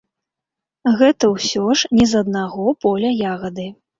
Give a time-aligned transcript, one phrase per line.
[1.01, 3.67] Гэта ўсё ж не з аднаго поля ягады.